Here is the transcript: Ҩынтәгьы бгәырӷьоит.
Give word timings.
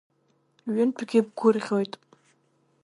Ҩынтәгьы 0.75 1.19
бгәырӷьоит. 1.27 1.93